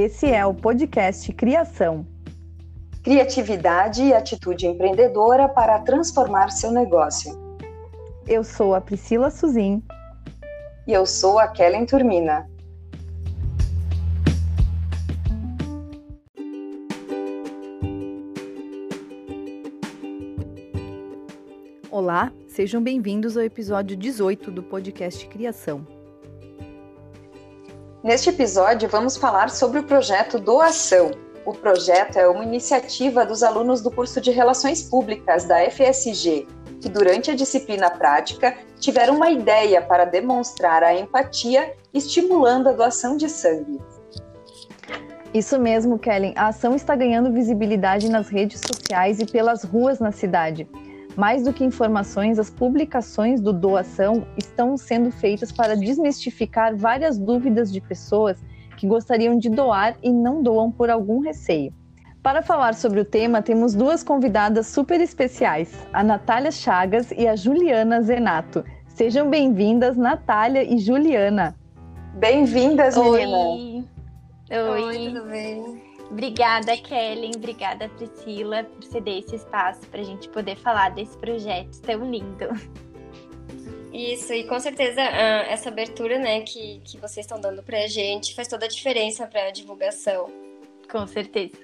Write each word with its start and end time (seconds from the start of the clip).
Esse 0.00 0.30
é 0.30 0.46
o 0.46 0.54
podcast 0.54 1.32
Criação. 1.32 2.06
Criatividade 3.02 4.00
e 4.04 4.14
atitude 4.14 4.64
empreendedora 4.64 5.48
para 5.48 5.80
transformar 5.80 6.50
seu 6.50 6.70
negócio. 6.70 7.32
Eu 8.24 8.44
sou 8.44 8.76
a 8.76 8.80
Priscila 8.80 9.28
Suzin. 9.28 9.82
E 10.86 10.92
eu 10.92 11.04
sou 11.04 11.40
a 11.40 11.48
Kellen 11.48 11.84
Turmina. 11.84 12.48
Olá, 21.90 22.30
sejam 22.46 22.80
bem-vindos 22.80 23.36
ao 23.36 23.42
episódio 23.42 23.96
18 23.96 24.52
do 24.52 24.62
podcast 24.62 25.26
Criação. 25.26 25.97
Neste 28.08 28.30
episódio, 28.30 28.88
vamos 28.88 29.18
falar 29.18 29.50
sobre 29.50 29.80
o 29.80 29.82
projeto 29.82 30.38
Doação. 30.38 31.10
O 31.44 31.52
projeto 31.52 32.16
é 32.16 32.26
uma 32.26 32.42
iniciativa 32.42 33.26
dos 33.26 33.42
alunos 33.42 33.82
do 33.82 33.90
curso 33.90 34.18
de 34.18 34.30
Relações 34.30 34.82
Públicas 34.82 35.44
da 35.44 35.58
FSG, 35.70 36.46
que 36.80 36.88
durante 36.88 37.30
a 37.30 37.34
disciplina 37.34 37.90
prática 37.90 38.56
tiveram 38.80 39.14
uma 39.16 39.28
ideia 39.30 39.82
para 39.82 40.06
demonstrar 40.06 40.82
a 40.82 40.94
empatia, 40.94 41.74
estimulando 41.92 42.70
a 42.70 42.72
doação 42.72 43.14
de 43.14 43.28
sangue. 43.28 43.78
Isso 45.34 45.58
mesmo, 45.58 45.98
Kellen. 45.98 46.32
A 46.34 46.46
ação 46.46 46.74
está 46.74 46.96
ganhando 46.96 47.30
visibilidade 47.30 48.08
nas 48.08 48.30
redes 48.30 48.62
sociais 48.66 49.20
e 49.20 49.26
pelas 49.26 49.64
ruas 49.64 49.98
na 49.98 50.12
cidade. 50.12 50.66
Mais 51.18 51.42
do 51.42 51.52
que 51.52 51.64
informações, 51.64 52.38
as 52.38 52.48
publicações 52.48 53.40
do 53.40 53.52
Doação 53.52 54.24
estão 54.36 54.76
sendo 54.76 55.10
feitas 55.10 55.50
para 55.50 55.74
desmistificar 55.74 56.76
várias 56.76 57.18
dúvidas 57.18 57.72
de 57.72 57.80
pessoas 57.80 58.40
que 58.76 58.86
gostariam 58.86 59.36
de 59.36 59.50
doar 59.50 59.96
e 60.00 60.12
não 60.12 60.44
doam 60.44 60.70
por 60.70 60.88
algum 60.88 61.18
receio. 61.18 61.74
Para 62.22 62.40
falar 62.40 62.76
sobre 62.76 63.00
o 63.00 63.04
tema, 63.04 63.42
temos 63.42 63.74
duas 63.74 64.04
convidadas 64.04 64.68
super 64.68 65.00
especiais, 65.00 65.76
a 65.92 66.04
Natália 66.04 66.52
Chagas 66.52 67.10
e 67.10 67.26
a 67.26 67.34
Juliana 67.34 68.00
Zenato. 68.00 68.64
Sejam 68.86 69.28
bem-vindas, 69.28 69.96
Natália 69.96 70.62
e 70.62 70.78
Juliana. 70.78 71.56
Bem-vindas, 72.14 72.96
meninas. 72.96 73.32
Oi. 73.32 73.84
Oi. 74.52 74.82
Oi, 74.84 75.08
tudo 75.08 75.24
bem? 75.24 75.87
Obrigada, 76.10 76.76
Kellen. 76.76 77.32
Obrigada, 77.36 77.88
Priscila, 77.90 78.64
por 78.64 78.82
ceder 78.84 79.18
esse 79.18 79.36
espaço 79.36 79.80
para 79.88 80.00
a 80.00 80.04
gente 80.04 80.28
poder 80.28 80.56
falar 80.56 80.90
desse 80.90 81.16
projeto 81.18 81.80
tão 81.82 82.10
lindo. 82.10 82.48
Isso, 83.92 84.32
e 84.32 84.44
com 84.44 84.58
certeza 84.60 85.00
ah, 85.00 85.46
essa 85.48 85.68
abertura 85.70 86.18
né, 86.18 86.42
que, 86.42 86.80
que 86.84 86.98
vocês 86.98 87.24
estão 87.24 87.40
dando 87.40 87.62
para 87.62 87.78
a 87.78 87.86
gente 87.86 88.34
faz 88.34 88.46
toda 88.48 88.66
a 88.66 88.68
diferença 88.68 89.26
para 89.26 89.48
a 89.48 89.50
divulgação. 89.50 90.30
Com 90.90 91.06
certeza. 91.06 91.54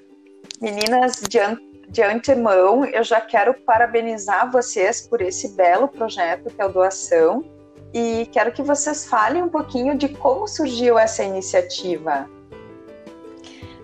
Meninas, 0.60 1.22
de, 1.28 1.38
an 1.38 1.58
de 1.88 2.02
antemão, 2.02 2.84
eu 2.84 3.04
já 3.04 3.20
quero 3.20 3.54
parabenizar 3.54 4.50
vocês 4.50 5.06
por 5.06 5.20
esse 5.20 5.54
belo 5.54 5.88
projeto 5.88 6.50
que 6.50 6.60
é 6.60 6.66
o 6.66 6.72
Doação 6.72 7.44
e 7.92 8.28
quero 8.32 8.52
que 8.52 8.62
vocês 8.62 9.06
falem 9.06 9.42
um 9.42 9.48
pouquinho 9.48 9.96
de 9.96 10.08
como 10.08 10.48
surgiu 10.48 10.98
essa 10.98 11.22
iniciativa. 11.22 12.28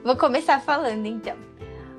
Vou 0.02 0.16
começar 0.16 0.60
falando 0.60 1.04
então. 1.04 1.36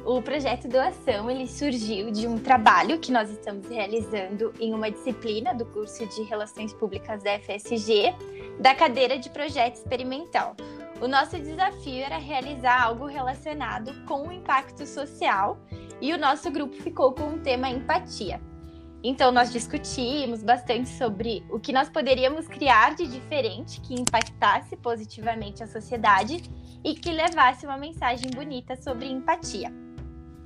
O 0.03 0.23
projeto 0.23 0.67
Doação 0.67 1.29
ele 1.29 1.47
surgiu 1.47 2.09
de 2.09 2.27
um 2.27 2.39
trabalho 2.39 2.97
que 2.97 3.11
nós 3.11 3.29
estamos 3.29 3.67
realizando 3.67 4.51
em 4.59 4.73
uma 4.73 4.89
disciplina 4.89 5.53
do 5.53 5.67
curso 5.67 6.03
de 6.07 6.23
Relações 6.23 6.73
Públicas 6.73 7.21
da 7.21 7.37
FSG, 7.37 8.15
da 8.59 8.73
cadeira 8.73 9.19
de 9.19 9.29
projeto 9.29 9.75
experimental. 9.75 10.55
O 10.99 11.07
nosso 11.07 11.37
desafio 11.37 12.03
era 12.03 12.17
realizar 12.17 12.81
algo 12.81 13.05
relacionado 13.05 13.93
com 14.05 14.27
o 14.27 14.31
impacto 14.31 14.83
social 14.87 15.59
e 16.01 16.11
o 16.11 16.17
nosso 16.17 16.49
grupo 16.49 16.75
ficou 16.77 17.13
com 17.13 17.35
o 17.35 17.39
tema 17.39 17.69
empatia. 17.69 18.41
Então, 19.03 19.31
nós 19.31 19.51
discutimos 19.51 20.43
bastante 20.43 20.89
sobre 20.89 21.43
o 21.49 21.59
que 21.59 21.73
nós 21.73 21.89
poderíamos 21.89 22.47
criar 22.47 22.93
de 22.93 23.07
diferente 23.07 23.81
que 23.81 23.99
impactasse 23.99 24.77
positivamente 24.77 25.63
a 25.63 25.67
sociedade 25.67 26.43
e 26.83 26.93
que 26.93 27.11
levasse 27.11 27.65
uma 27.65 27.77
mensagem 27.77 28.29
bonita 28.29 28.75
sobre 28.75 29.07
empatia. 29.07 29.73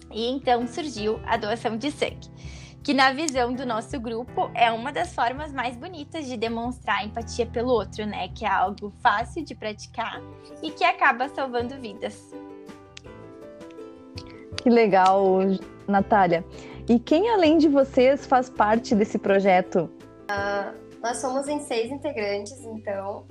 E 0.09 0.29
então 0.29 0.65
surgiu 0.67 1.19
a 1.25 1.35
doação 1.35 1.77
de 1.77 1.91
sangue, 1.91 2.29
que, 2.81 2.93
na 2.93 3.11
visão 3.11 3.53
do 3.53 3.65
nosso 3.65 3.99
grupo, 3.99 4.49
é 4.53 4.71
uma 4.71 4.91
das 4.91 5.13
formas 5.13 5.51
mais 5.51 5.75
bonitas 5.75 6.25
de 6.25 6.37
demonstrar 6.37 7.05
empatia 7.05 7.45
pelo 7.45 7.69
outro, 7.69 8.05
né? 8.05 8.29
Que 8.29 8.45
é 8.45 8.49
algo 8.49 8.93
fácil 9.01 9.43
de 9.43 9.53
praticar 9.53 10.21
e 10.63 10.71
que 10.71 10.83
acaba 10.85 11.27
salvando 11.27 11.75
vidas. 11.75 12.33
Que 14.57 14.69
legal, 14.69 15.39
Natália. 15.87 16.45
E 16.87 16.99
quem, 16.99 17.29
além 17.29 17.57
de 17.57 17.67
vocês, 17.67 18.25
faz 18.25 18.49
parte 18.49 18.93
desse 18.93 19.17
projeto? 19.17 19.89
Uh, 20.29 20.75
nós 21.01 21.17
somos 21.17 21.47
em 21.47 21.59
seis 21.61 21.91
integrantes, 21.91 22.63
então. 22.63 23.25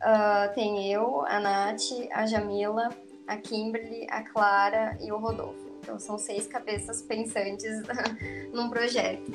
Uh, 0.00 0.54
tem 0.54 0.92
eu, 0.92 1.24
a 1.26 1.40
Nath, 1.40 1.90
a 2.12 2.26
Jamila, 2.26 2.88
a 3.26 3.36
Kimberly, 3.36 4.06
a 4.10 4.22
Clara 4.22 4.96
e 5.00 5.10
o 5.12 5.18
Rodolfo. 5.18 5.68
Então 5.80 5.98
são 5.98 6.18
seis 6.18 6.46
cabeças 6.46 7.02
pensantes 7.02 7.82
num 8.52 8.68
projeto. 8.68 9.32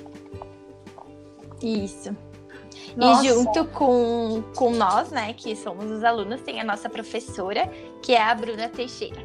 Isso. 1.62 2.16
Nossa. 2.96 3.26
E 3.26 3.30
junto 3.30 3.66
com, 3.68 4.44
com 4.56 4.72
nós, 4.72 5.10
né, 5.10 5.34
que 5.34 5.56
somos 5.56 5.90
os 5.90 6.04
alunos, 6.04 6.42
tem 6.42 6.60
a 6.60 6.64
nossa 6.64 6.90
professora, 6.90 7.68
que 8.02 8.14
é 8.14 8.22
a 8.22 8.36
Bruna 8.36 8.70
Teixeira. 8.70 9.22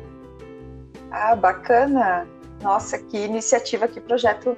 Ah, 1.10 1.34
bacana! 1.34 2.26
Nossa, 2.62 2.98
que 2.98 3.16
iniciativa, 3.16 3.86
que 3.86 4.00
projeto 4.00 4.56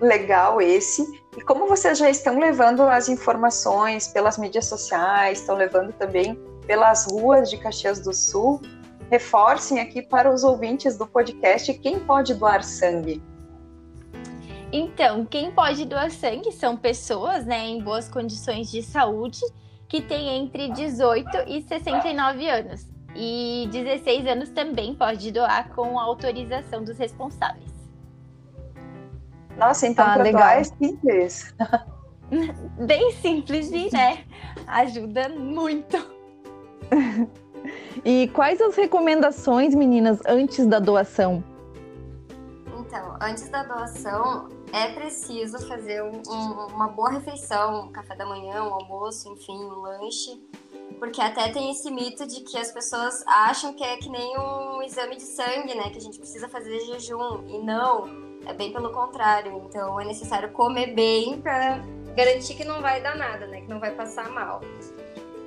legal 0.00 0.60
esse. 0.60 1.04
E 1.36 1.40
como 1.42 1.66
vocês 1.66 1.98
já 1.98 2.08
estão 2.08 2.38
levando 2.38 2.82
as 2.82 3.08
informações 3.08 4.08
pelas 4.08 4.38
mídias 4.38 4.66
sociais, 4.66 5.40
estão 5.40 5.56
levando 5.56 5.92
também 5.92 6.34
pelas 6.66 7.06
ruas 7.10 7.50
de 7.50 7.56
Caxias 7.58 8.00
do 8.00 8.12
Sul, 8.12 8.60
reforcem 9.10 9.80
aqui 9.80 10.02
para 10.02 10.32
os 10.32 10.44
ouvintes 10.44 10.96
do 10.96 11.06
podcast 11.06 11.72
quem 11.74 11.98
pode 11.98 12.34
doar 12.34 12.62
sangue. 12.62 13.22
Então, 14.72 15.26
quem 15.26 15.50
pode 15.50 15.84
doar 15.84 16.12
sangue 16.12 16.52
são 16.52 16.76
pessoas 16.76 17.44
né, 17.44 17.66
em 17.66 17.82
boas 17.82 18.08
condições 18.08 18.70
de 18.70 18.82
saúde 18.82 19.40
que 19.88 20.00
têm 20.00 20.28
entre 20.40 20.68
18 20.70 21.28
e 21.48 21.62
69 21.62 22.48
anos 22.48 22.89
e 23.14 23.68
16 23.72 24.26
anos 24.26 24.50
também 24.50 24.94
pode 24.94 25.30
doar 25.32 25.70
com 25.74 25.98
a 25.98 26.02
autorização 26.02 26.84
dos 26.84 26.98
responsáveis. 26.98 27.70
Nossa, 29.56 29.86
então 29.86 30.06
ah, 30.06 30.16
legal. 30.16 30.48
é 30.48 30.64
simples. 30.64 31.54
Bem 32.86 33.12
simples 33.12 33.70
e, 33.72 33.92
né, 33.92 34.24
ajuda 34.66 35.28
muito. 35.28 35.96
e 38.04 38.28
quais 38.28 38.60
as 38.60 38.76
recomendações, 38.76 39.74
meninas, 39.74 40.20
antes 40.26 40.66
da 40.66 40.78
doação? 40.78 41.42
Então, 42.78 43.16
antes 43.20 43.48
da 43.48 43.64
doação, 43.64 44.48
é 44.72 44.92
preciso 44.92 45.58
fazer 45.66 46.02
um, 46.02 46.22
um, 46.26 46.66
uma 46.74 46.88
boa 46.88 47.10
refeição, 47.10 47.86
um 47.86 47.92
café 47.92 48.14
da 48.14 48.24
manhã, 48.24 48.62
um 48.62 48.74
almoço, 48.74 49.28
enfim, 49.32 49.56
um 49.56 49.80
lanche 49.80 50.40
porque 50.98 51.20
até 51.20 51.50
tem 51.50 51.70
esse 51.70 51.90
mito 51.90 52.26
de 52.26 52.40
que 52.42 52.58
as 52.58 52.70
pessoas 52.70 53.24
acham 53.26 53.72
que 53.72 53.82
é 53.82 53.96
que 53.96 54.08
nem 54.08 54.38
um 54.38 54.82
exame 54.82 55.16
de 55.16 55.22
sangue, 55.22 55.74
né? 55.74 55.90
Que 55.90 55.98
a 55.98 56.00
gente 56.00 56.18
precisa 56.18 56.48
fazer 56.48 56.78
jejum. 56.80 57.44
E 57.48 57.58
não, 57.58 58.08
é 58.46 58.52
bem 58.52 58.72
pelo 58.72 58.90
contrário. 58.90 59.62
Então 59.66 60.00
é 60.00 60.04
necessário 60.04 60.50
comer 60.52 60.94
bem 60.94 61.40
para 61.40 61.82
garantir 62.14 62.54
que 62.54 62.64
não 62.64 62.80
vai 62.80 63.00
dar 63.00 63.16
nada, 63.16 63.46
né? 63.46 63.60
Que 63.60 63.68
não 63.68 63.80
vai 63.80 63.92
passar 63.92 64.28
mal. 64.30 64.60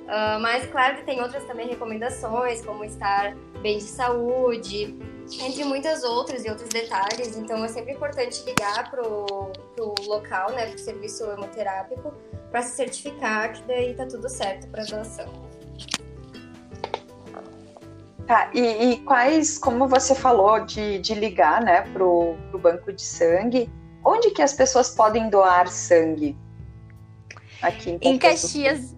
Uh, 0.04 0.38
mas 0.40 0.66
claro 0.66 0.96
que 0.96 1.04
tem 1.04 1.20
outras 1.22 1.44
também 1.44 1.66
recomendações, 1.66 2.64
como 2.64 2.84
estar 2.84 3.34
bem 3.62 3.78
de 3.78 3.84
saúde, 3.84 4.94
entre 5.40 5.64
muitas 5.64 6.04
outras 6.04 6.44
e 6.44 6.50
outros 6.50 6.68
detalhes. 6.68 7.36
Então 7.36 7.64
é 7.64 7.68
sempre 7.68 7.92
importante 7.92 8.42
ligar 8.44 8.90
pro, 8.90 9.50
pro 9.74 9.94
local, 10.06 10.50
né, 10.50 10.66
pro 10.66 10.78
serviço 10.78 11.24
hemoterápico, 11.24 12.12
para 12.50 12.62
se 12.62 12.76
certificar 12.76 13.52
que 13.52 13.62
daí 13.62 13.94
tá 13.94 14.06
tudo 14.06 14.28
certo 14.28 14.68
para 14.68 14.84
doação. 14.84 15.43
Tá, 18.26 18.50
e, 18.54 18.60
e, 18.60 18.96
quais, 19.00 19.58
como 19.58 19.86
você 19.86 20.14
falou 20.14 20.64
de, 20.64 20.98
de 20.98 21.14
ligar, 21.14 21.62
né, 21.62 21.82
pro, 21.82 22.36
pro 22.50 22.58
banco 22.58 22.90
de 22.90 23.02
sangue, 23.02 23.70
onde 24.02 24.30
que 24.30 24.40
as 24.40 24.54
pessoas 24.54 24.90
podem 24.90 25.28
doar 25.28 25.68
sangue? 25.68 26.36
Aqui 27.60 27.98
em, 28.00 28.14
em 28.14 28.18
Caxias, 28.18 28.94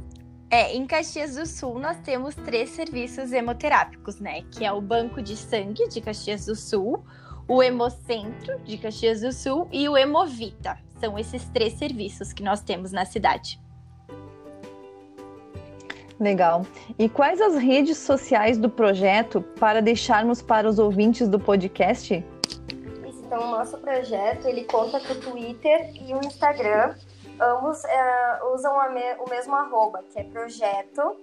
é, 0.49 0.75
em 0.77 0.87
Caxias 0.87 1.35
do 1.35 1.45
Sul 1.45 1.79
nós 1.79 1.97
temos 1.99 2.37
três 2.37 2.71
serviços 2.71 3.33
hemoterápicos, 3.33 4.21
né, 4.21 4.43
que 4.53 4.65
é 4.65 4.73
o 4.73 4.81
Banco 4.81 5.21
de 5.21 5.37
Sangue 5.37 5.89
de 5.89 6.01
Caxias 6.01 6.47
do 6.47 6.55
Sul, 6.55 7.05
o 7.49 7.63
Hemocentro 7.63 8.61
de 8.61 8.79
Caxias 8.79 9.23
do 9.23 9.33
Sul 9.33 9.69
e 9.73 9.89
o 9.89 9.97
Hemovita. 9.97 10.79
São 11.01 11.19
esses 11.19 11.45
três 11.49 11.75
serviços 11.75 12.33
que 12.33 12.43
nós 12.43 12.61
temos 12.63 12.93
na 12.93 13.05
cidade. 13.05 13.61
Legal. 16.19 16.63
E 16.99 17.09
quais 17.09 17.41
as 17.41 17.57
redes 17.57 17.99
sociais 17.99 18.57
do 18.57 18.71
projeto 18.71 19.43
para 19.61 19.83
deixarmos 19.83 20.41
para 20.41 20.67
os 20.67 20.79
ouvintes 20.79 21.29
do 21.29 21.39
podcast? 21.39 22.25
Então, 23.05 23.49
o 23.49 23.51
nosso 23.51 23.77
projeto 23.79 24.47
ele 24.47 24.65
conta 24.65 24.99
com 25.01 25.13
o 25.13 25.17
Twitter 25.17 25.91
e 25.95 26.15
o 26.15 26.25
Instagram. 26.25 26.95
Ambos 27.39 27.85
é, 27.85 28.41
usam 28.55 28.73
me, 28.95 29.15
o 29.27 29.29
mesmo 29.29 29.55
arroba, 29.55 30.03
que 30.11 30.19
é 30.19 30.25
projeto 30.25 31.17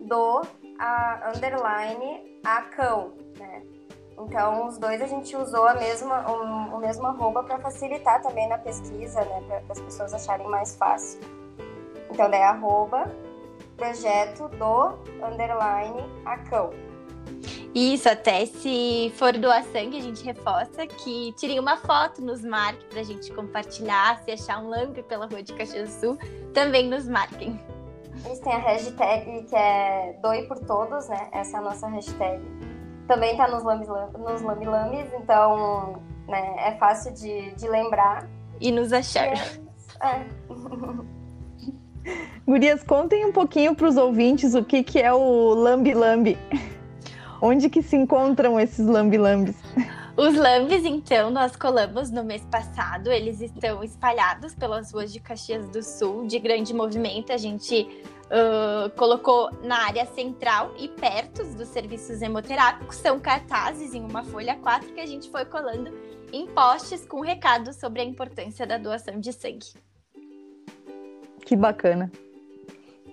do 0.00 0.40
a, 0.78 1.32
underline 1.34 2.40
acão, 2.42 3.12
né? 3.38 3.62
Então, 4.18 4.68
os 4.68 4.78
dois 4.78 5.02
a 5.02 5.06
gente 5.06 5.36
usou 5.36 5.66
a 5.66 5.74
mesma, 5.74 6.30
o, 6.30 6.76
o 6.76 6.78
mesmo 6.78 7.06
arroba 7.06 7.42
para 7.42 7.58
facilitar 7.58 8.22
também 8.22 8.48
na 8.48 8.56
pesquisa, 8.56 9.20
né? 9.22 9.60
Para 9.66 9.72
as 9.72 9.80
pessoas 9.80 10.14
acharem 10.14 10.48
mais 10.48 10.76
fácil. 10.76 11.20
Então, 12.10 12.26
é 12.26 12.42
arroba 12.42 13.10
projeto 13.80 14.46
do 14.58 14.98
underline 15.24 16.04
acão. 16.26 16.70
Isso, 17.74 18.08
até 18.08 18.44
se 18.44 19.10
for 19.16 19.32
doar 19.32 19.64
sangue, 19.64 19.96
a 19.96 20.02
gente 20.02 20.22
reforça 20.22 20.86
que 20.86 21.32
tirem 21.32 21.58
uma 21.58 21.76
foto, 21.78 22.20
nos 22.20 22.44
marque 22.44 22.84
para 22.86 23.00
a 23.00 23.04
gente 23.04 23.32
compartilhar. 23.32 24.20
Se 24.24 24.32
achar 24.32 24.62
um 24.62 24.68
lambe 24.68 25.02
pela 25.02 25.26
rua 25.26 25.42
de 25.42 25.54
Caxias 25.54 25.94
do 25.94 26.00
Sul, 26.00 26.18
também 26.52 26.88
nos 26.88 27.08
marquem. 27.08 27.58
Eles 28.24 28.38
têm 28.40 28.52
a 28.52 28.58
hashtag 28.58 29.44
que 29.44 29.56
é 29.56 30.18
Doe 30.20 30.46
por 30.46 30.58
Todos, 30.58 31.08
né? 31.08 31.28
Essa 31.32 31.56
é 31.56 31.60
a 31.60 31.62
nossa 31.62 31.88
hashtag. 31.88 32.42
Também 33.06 33.36
tá 33.36 33.48
nos 33.48 33.62
lambi-lambis, 33.62 35.12
então 35.14 36.02
né, 36.28 36.54
é 36.58 36.76
fácil 36.76 37.14
de, 37.14 37.52
de 37.54 37.68
lembrar. 37.68 38.28
E 38.60 38.70
nos 38.70 38.92
achar. 38.92 39.28
É. 39.28 39.36
é. 40.02 40.26
Gurias, 42.46 42.82
contem 42.82 43.24
um 43.24 43.32
pouquinho 43.32 43.74
para 43.74 43.88
os 43.88 43.96
ouvintes 43.96 44.54
o 44.54 44.64
que, 44.64 44.82
que 44.82 44.98
é 44.98 45.12
o 45.12 45.54
lambi-lambi. 45.54 46.36
Onde 47.40 47.70
que 47.70 47.82
se 47.82 47.96
encontram 47.96 48.58
esses 48.58 48.86
lambi-lambis? 48.86 49.56
Os 50.16 50.34
lambes, 50.34 50.84
então, 50.84 51.30
nós 51.30 51.56
colamos 51.56 52.10
no 52.10 52.22
mês 52.22 52.44
passado. 52.50 53.10
Eles 53.10 53.40
estão 53.40 53.82
espalhados 53.82 54.54
pelas 54.54 54.92
ruas 54.92 55.10
de 55.12 55.20
Caxias 55.20 55.66
do 55.70 55.82
Sul, 55.82 56.26
de 56.26 56.38
grande 56.38 56.74
movimento. 56.74 57.32
A 57.32 57.38
gente 57.38 57.88
uh, 58.26 58.90
colocou 58.96 59.50
na 59.62 59.86
área 59.86 60.04
central 60.06 60.74
e 60.78 60.88
perto 60.88 61.42
dos 61.54 61.68
serviços 61.68 62.20
hemoterápicos. 62.20 62.96
São 62.96 63.18
cartazes 63.18 63.94
em 63.94 64.02
uma 64.02 64.22
folha 64.24 64.56
4 64.56 64.92
que 64.92 65.00
a 65.00 65.06
gente 65.06 65.30
foi 65.30 65.46
colando 65.46 65.90
em 66.32 66.46
postes 66.48 67.06
com 67.06 67.20
recados 67.20 67.76
sobre 67.76 68.02
a 68.02 68.04
importância 68.04 68.66
da 68.66 68.76
doação 68.76 69.18
de 69.18 69.32
sangue. 69.32 69.72
Que 71.44 71.56
bacana. 71.56 72.10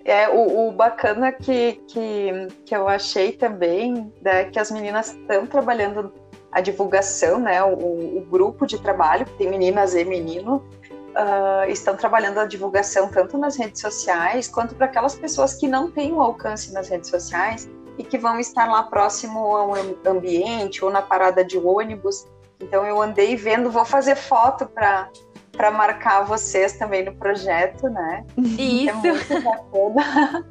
É, 0.04 0.28
o, 0.28 0.68
o, 0.68 0.72
bacana 0.72 1.30
que, 1.32 1.82
que, 1.86 2.48
que 2.64 2.74
eu 2.74 2.88
achei 2.88 3.32
também 3.32 4.10
né, 4.22 4.44
que 4.44 4.58
as 4.58 4.70
meninas 4.70 5.12
estão 5.12 5.46
trabalhando 5.46 6.12
a 6.50 6.62
divulgação, 6.62 7.38
né, 7.38 7.62
o, 7.62 8.18
o, 8.18 8.26
grupo 8.30 8.66
de 8.66 8.80
trabalho, 8.80 9.26
que 9.26 9.34
tem 9.34 9.50
meninas 9.50 9.94
e 9.94 10.04
menino, 10.06 10.64
uh, 11.10 11.70
estão 11.70 11.94
trabalhando 11.94 12.38
a 12.38 12.46
divulgação 12.46 13.10
tanto 13.10 13.36
nas 13.36 13.56
redes 13.56 13.82
sociais 13.82 14.48
quanto 14.48 14.74
para 14.74 14.86
aquelas 14.86 15.14
pessoas 15.14 15.54
que 15.54 15.68
não 15.68 15.90
têm 15.90 16.12
o 16.12 16.22
alcance 16.22 16.72
nas 16.72 16.88
redes 16.88 17.10
sociais 17.10 17.68
e 17.98 18.04
que 18.04 18.16
vão 18.16 18.38
estar 18.38 18.66
lá 18.66 18.84
próximo 18.84 19.40
ao 19.40 19.74
ambiente 20.06 20.84
ou 20.84 20.90
na 20.90 21.02
parada 21.02 21.44
de 21.44 21.58
ônibus. 21.58 22.26
Então 22.60 22.86
eu 22.86 23.02
andei 23.02 23.36
vendo, 23.36 23.70
vou 23.70 23.84
fazer 23.84 24.16
foto 24.16 24.66
para 24.66 25.10
para 25.58 25.72
marcar 25.72 26.22
vocês 26.22 26.74
também 26.74 27.04
no 27.04 27.12
projeto, 27.16 27.90
né? 27.90 28.24
Isso. 28.38 28.90
É 28.90 28.92
muito 28.92 29.42
bacana. 29.42 30.46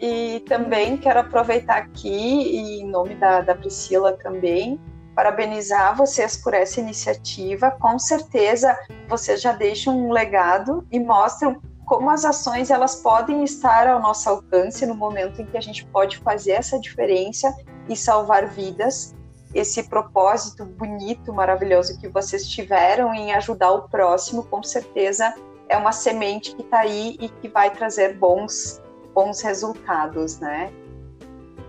E 0.00 0.40
também 0.48 0.96
quero 0.96 1.18
aproveitar 1.18 1.76
aqui, 1.76 2.78
em 2.78 2.86
nome 2.86 3.16
da, 3.16 3.40
da 3.40 3.54
Priscila 3.56 4.16
também, 4.22 4.80
parabenizar 5.16 5.96
vocês 5.96 6.36
por 6.36 6.54
essa 6.54 6.80
iniciativa. 6.80 7.72
Com 7.72 7.98
certeza 7.98 8.78
vocês 9.08 9.42
já 9.42 9.52
deixam 9.52 9.98
um 9.98 10.12
legado 10.12 10.86
e 10.90 11.00
mostram 11.00 11.60
como 11.84 12.08
as 12.08 12.24
ações 12.24 12.70
elas 12.70 12.94
podem 12.94 13.42
estar 13.42 13.88
ao 13.88 14.00
nosso 14.00 14.30
alcance 14.30 14.86
no 14.86 14.94
momento 14.94 15.42
em 15.42 15.46
que 15.46 15.58
a 15.58 15.60
gente 15.60 15.84
pode 15.86 16.18
fazer 16.18 16.52
essa 16.52 16.78
diferença 16.78 17.52
e 17.88 17.96
salvar 17.96 18.46
vidas 18.46 19.12
esse 19.54 19.82
propósito 19.84 20.64
bonito, 20.64 21.32
maravilhoso 21.32 21.98
que 21.98 22.08
vocês 22.08 22.48
tiveram 22.48 23.12
em 23.12 23.32
ajudar 23.32 23.72
o 23.72 23.88
próximo, 23.88 24.44
com 24.44 24.62
certeza 24.62 25.34
é 25.68 25.76
uma 25.76 25.92
semente 25.92 26.54
que 26.54 26.62
está 26.62 26.80
aí 26.80 27.16
e 27.20 27.28
que 27.28 27.48
vai 27.48 27.70
trazer 27.70 28.16
bons, 28.16 28.82
bons 29.14 29.40
resultados, 29.40 30.38
né? 30.40 30.72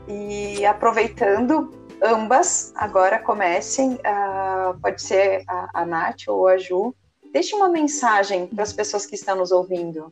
E 0.07 0.65
aproveitando, 0.65 1.69
ambas 2.01 2.73
agora 2.75 3.19
comecem, 3.19 3.93
uh, 3.93 4.79
pode 4.81 5.01
ser 5.01 5.43
a, 5.47 5.81
a 5.81 5.85
Nath 5.85 6.27
ou 6.27 6.47
a 6.47 6.57
Ju, 6.57 6.95
deixe 7.31 7.55
uma 7.55 7.69
mensagem 7.69 8.47
para 8.47 8.63
as 8.63 8.73
pessoas 8.73 9.05
que 9.05 9.15
estão 9.15 9.35
nos 9.35 9.51
ouvindo. 9.51 10.11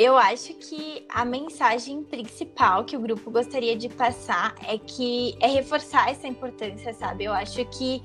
Eu 0.00 0.16
acho 0.16 0.54
que 0.54 1.04
a 1.10 1.26
mensagem 1.26 2.02
principal 2.02 2.86
que 2.86 2.96
o 2.96 3.00
grupo 3.00 3.30
gostaria 3.30 3.76
de 3.76 3.86
passar 3.86 4.54
é 4.66 4.78
que 4.78 5.36
é 5.40 5.46
reforçar 5.46 6.08
essa 6.08 6.26
importância, 6.26 6.94
sabe? 6.94 7.24
Eu 7.24 7.34
acho 7.34 7.62
que 7.66 8.02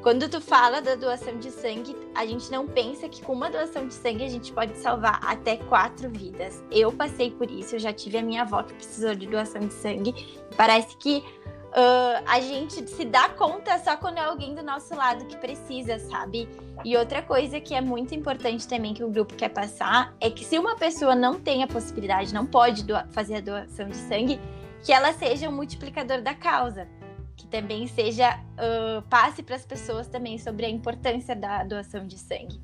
quando 0.00 0.26
tu 0.26 0.40
fala 0.40 0.80
da 0.80 0.94
doação 0.94 1.36
de 1.38 1.50
sangue, 1.50 1.94
a 2.14 2.24
gente 2.24 2.50
não 2.50 2.66
pensa 2.66 3.10
que 3.10 3.20
com 3.20 3.34
uma 3.34 3.50
doação 3.50 3.86
de 3.86 3.92
sangue 3.92 4.24
a 4.24 4.28
gente 4.28 4.50
pode 4.54 4.78
salvar 4.78 5.20
até 5.22 5.58
quatro 5.58 6.08
vidas. 6.08 6.64
Eu 6.70 6.90
passei 6.90 7.30
por 7.30 7.50
isso, 7.50 7.74
eu 7.74 7.78
já 7.78 7.92
tive 7.92 8.16
a 8.16 8.22
minha 8.22 8.40
avó 8.40 8.62
que 8.62 8.72
precisou 8.72 9.14
de 9.14 9.26
doação 9.26 9.60
de 9.60 9.74
sangue. 9.74 10.14
Parece 10.56 10.96
que 10.96 11.22
uh, 11.68 12.24
a 12.26 12.40
gente 12.40 12.88
se 12.88 13.04
dá 13.04 13.28
conta 13.28 13.78
só 13.78 13.96
quando 13.96 14.18
é 14.18 14.24
alguém 14.24 14.54
do 14.54 14.62
nosso 14.62 14.94
lado 14.94 15.24
que 15.26 15.36
precisa, 15.36 15.98
sabe? 15.98 16.48
E 16.84 16.96
outra 16.96 17.22
coisa 17.22 17.60
que 17.60 17.74
é 17.74 17.80
muito 17.80 18.14
importante 18.14 18.66
também 18.66 18.94
que 18.94 19.04
o 19.04 19.10
grupo 19.10 19.34
quer 19.34 19.48
passar 19.48 20.14
é 20.20 20.30
que 20.30 20.44
se 20.44 20.58
uma 20.58 20.76
pessoa 20.76 21.14
não 21.14 21.40
tem 21.40 21.62
a 21.62 21.66
possibilidade, 21.66 22.32
não 22.32 22.46
pode 22.46 22.84
fazer 23.10 23.36
a 23.36 23.40
doação 23.40 23.88
de 23.88 23.96
sangue, 23.96 24.40
que 24.82 24.92
ela 24.92 25.12
seja 25.12 25.48
um 25.48 25.52
multiplicador 25.52 26.22
da 26.22 26.34
causa, 26.34 26.88
que 27.36 27.46
também 27.46 27.86
seja 27.86 28.36
uh, 28.36 29.02
passe 29.08 29.42
para 29.42 29.56
as 29.56 29.66
pessoas 29.66 30.06
também 30.06 30.38
sobre 30.38 30.66
a 30.66 30.70
importância 30.70 31.34
da 31.34 31.64
doação 31.64 32.06
de 32.06 32.18
sangue. 32.18 32.60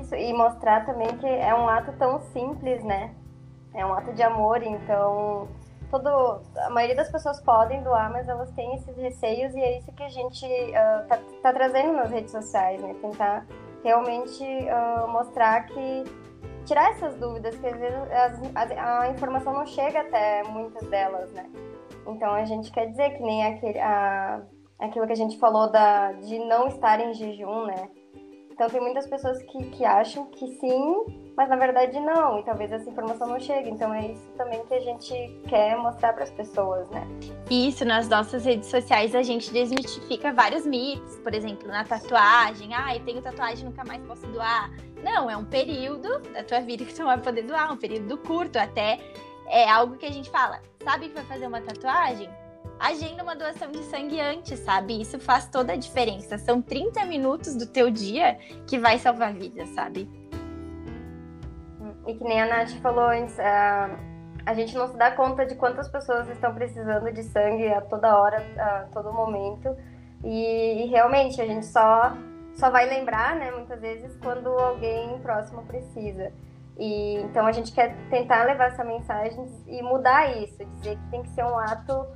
Isso, 0.00 0.14
e 0.14 0.32
mostrar 0.32 0.84
também 0.84 1.16
que 1.18 1.26
é 1.26 1.54
um 1.54 1.68
ato 1.68 1.92
tão 1.92 2.20
simples, 2.32 2.82
né? 2.82 3.14
É 3.72 3.84
um 3.86 3.92
ato 3.92 4.12
de 4.12 4.22
amor, 4.22 4.62
então 4.62 5.48
todo, 5.98 6.40
a 6.56 6.70
maioria 6.70 6.96
das 6.96 7.10
pessoas 7.10 7.40
podem 7.40 7.82
doar, 7.82 8.10
mas 8.10 8.28
elas 8.28 8.50
têm 8.52 8.74
esses 8.74 8.96
receios 8.96 9.54
e 9.54 9.60
é 9.60 9.78
isso 9.78 9.92
que 9.92 10.02
a 10.02 10.08
gente 10.08 10.44
uh, 10.44 11.06
tá, 11.08 11.18
tá, 11.42 11.52
trazendo 11.52 11.92
nas 11.92 12.10
redes 12.10 12.32
sociais, 12.32 12.82
né? 12.82 12.94
Tentar 13.00 13.46
realmente 13.82 14.42
uh, 14.42 15.08
mostrar 15.08 15.66
que 15.66 16.04
tirar 16.64 16.90
essas 16.92 17.14
dúvidas, 17.16 17.54
que 17.56 17.66
às 17.66 17.78
vezes 17.78 17.98
as, 18.10 18.76
a, 18.76 19.00
a, 19.02 19.10
informação 19.10 19.52
não 19.52 19.66
chega 19.66 20.00
até 20.00 20.42
muitas 20.44 20.86
delas, 20.88 21.30
né? 21.32 21.48
Então 22.06 22.32
a 22.32 22.44
gente 22.44 22.72
quer 22.72 22.86
dizer 22.86 23.10
que 23.10 23.22
nem 23.22 23.46
aquele, 23.46 23.78
a, 23.78 24.42
aquilo 24.80 25.06
que 25.06 25.12
a 25.12 25.16
gente 25.16 25.38
falou 25.38 25.70
da, 25.70 26.12
de 26.12 26.38
não 26.38 26.66
estar 26.66 26.98
em 27.00 27.14
jejum, 27.14 27.66
né? 27.66 27.88
Então 28.50 28.68
tem 28.68 28.80
muitas 28.80 29.06
pessoas 29.06 29.40
que, 29.42 29.70
que 29.70 29.84
acham 29.84 30.26
que 30.26 30.46
sim, 30.58 31.04
mas 31.36 31.48
na 31.48 31.56
verdade 31.56 31.98
não, 32.00 32.38
e 32.38 32.42
talvez 32.44 32.70
essa 32.72 32.88
informação 32.88 33.26
não 33.26 33.40
chegue. 33.40 33.70
Então 33.70 33.92
é 33.92 34.12
isso 34.12 34.30
também 34.36 34.64
que 34.64 34.74
a 34.74 34.80
gente 34.80 35.40
quer 35.48 35.76
mostrar 35.76 36.12
para 36.12 36.24
as 36.24 36.30
pessoas, 36.30 36.88
né? 36.90 37.06
Isso, 37.50 37.84
nas 37.84 38.08
nossas 38.08 38.44
redes 38.44 38.68
sociais 38.68 39.14
a 39.14 39.22
gente 39.22 39.52
desmistifica 39.52 40.32
vários 40.32 40.66
mitos, 40.66 41.16
por 41.18 41.34
exemplo, 41.34 41.68
na 41.68 41.84
tatuagem, 41.84 42.74
ah, 42.74 42.94
eu 42.94 43.04
tenho 43.04 43.20
tatuagem 43.20 43.64
nunca 43.64 43.84
mais 43.84 44.02
posso 44.06 44.26
doar. 44.28 44.70
Não, 45.02 45.30
é 45.30 45.36
um 45.36 45.44
período 45.44 46.20
da 46.32 46.42
tua 46.42 46.60
vida 46.60 46.84
que 46.84 46.94
tu 46.94 47.04
vai 47.04 47.18
poder 47.18 47.42
doar, 47.42 47.72
um 47.72 47.76
período 47.76 48.16
curto, 48.18 48.56
até 48.58 48.98
é 49.48 49.68
algo 49.68 49.96
que 49.96 50.06
a 50.06 50.12
gente 50.12 50.30
fala, 50.30 50.60
sabe 50.82 51.08
que 51.08 51.14
vai 51.14 51.24
fazer 51.24 51.46
uma 51.46 51.60
tatuagem? 51.60 52.30
agenda 52.78 53.22
uma 53.22 53.36
doação 53.36 53.70
de 53.70 53.82
sangue 53.84 54.20
antes, 54.20 54.58
sabe? 54.60 55.00
Isso 55.00 55.18
faz 55.18 55.48
toda 55.48 55.72
a 55.72 55.76
diferença. 55.76 56.38
São 56.38 56.60
30 56.60 57.04
minutos 57.06 57.54
do 57.54 57.66
teu 57.66 57.90
dia 57.90 58.38
que 58.66 58.78
vai 58.78 58.98
salvar 58.98 59.32
vidas, 59.32 59.68
sabe? 59.70 60.08
E 62.06 62.14
que 62.14 62.24
nem 62.24 62.40
a 62.40 62.46
Nath 62.46 62.70
falou 62.80 63.06
antes, 63.06 63.38
a, 63.40 63.90
a 64.44 64.54
gente 64.54 64.76
não 64.76 64.88
se 64.88 64.96
dá 64.96 65.10
conta 65.10 65.46
de 65.46 65.54
quantas 65.54 65.88
pessoas 65.88 66.28
estão 66.28 66.54
precisando 66.54 67.10
de 67.12 67.22
sangue 67.22 67.68
a 67.68 67.80
toda 67.80 68.18
hora, 68.18 68.44
a 68.58 68.86
todo 68.92 69.12
momento. 69.12 69.74
E, 70.22 70.84
e 70.84 70.86
realmente 70.86 71.40
a 71.40 71.46
gente 71.46 71.66
só, 71.66 72.12
só 72.54 72.70
vai 72.70 72.86
lembrar, 72.88 73.36
né, 73.36 73.50
muitas 73.50 73.80
vezes, 73.80 74.16
quando 74.22 74.48
alguém 74.48 75.18
próximo 75.20 75.62
precisa. 75.64 76.32
E, 76.78 77.16
então 77.22 77.46
a 77.46 77.52
gente 77.52 77.72
quer 77.72 77.96
tentar 78.10 78.44
levar 78.44 78.68
essa 78.68 78.84
mensagem 78.84 79.46
e 79.66 79.80
mudar 79.82 80.36
isso, 80.36 80.64
dizer 80.64 80.96
que 80.96 81.10
tem 81.10 81.22
que 81.22 81.28
ser 81.30 81.44
um 81.44 81.58
ato 81.58 82.06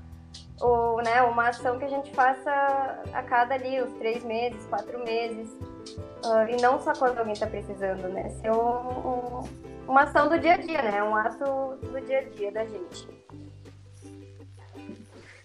ou 0.61 1.00
né, 1.02 1.23
uma 1.23 1.49
ação 1.49 1.78
que 1.78 1.85
a 1.85 1.88
gente 1.88 2.12
faça 2.12 2.50
a 3.12 3.23
cada 3.23 3.54
ali, 3.54 3.80
os 3.80 3.92
três 3.95 4.25
meses, 4.25 4.66
quatro 4.66 4.99
meses. 5.04 5.49
Uh, 6.25 6.49
e 6.50 6.61
não 6.61 6.80
só 6.80 6.92
quando 6.92 7.18
alguém 7.18 7.33
está 7.33 7.47
precisando, 7.47 8.09
né? 8.09 8.28
Ser 8.40 8.50
um, 8.50 8.59
um, 8.59 9.45
uma 9.88 10.02
ação 10.02 10.28
do 10.28 10.38
dia 10.38 10.54
a 10.54 10.57
dia, 10.59 10.83
né? 10.83 11.02
Um 11.02 11.16
ato 11.16 11.76
do 11.83 12.00
dia 12.07 12.18
a 12.18 12.37
dia 12.37 12.52
da 12.52 12.64
gente. 12.64 13.09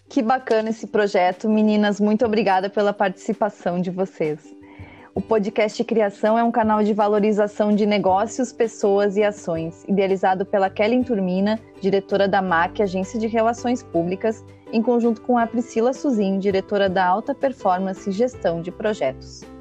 Que 0.10 0.22
bacana 0.22 0.70
esse 0.70 0.86
projeto. 0.86 1.50
Meninas, 1.50 2.00
muito 2.00 2.26
obrigada 2.26 2.70
pela 2.70 2.94
participação 2.94 3.82
de 3.82 3.90
vocês. 3.90 4.54
O 5.16 5.22
podcast 5.22 5.82
Criação 5.84 6.38
é 6.38 6.44
um 6.44 6.52
canal 6.52 6.84
de 6.84 6.94
valorização 6.94 7.74
de 7.74 7.86
negócios, 7.86 8.52
pessoas 8.52 9.16
e 9.16 9.24
ações, 9.24 9.84
idealizado 9.88 10.44
pela 10.46 10.72
Kelly 10.72 11.04
Turmina, 11.04 11.60
diretora 11.80 12.28
da 12.28 12.42
MAC, 12.42 12.82
Agência 12.82 13.20
de 13.20 13.28
Relações 13.28 13.84
Públicas, 13.84 14.44
em 14.72 14.82
conjunto 14.82 15.22
com 15.22 15.38
a 15.38 15.46
Priscila 15.46 15.94
Suzin, 15.94 16.40
diretora 16.40 16.90
da 16.90 17.06
Alta 17.06 17.36
Performance 17.36 18.10
e 18.10 18.14
Gestão 18.14 18.60
de 18.60 18.72
Projetos. 18.72 19.53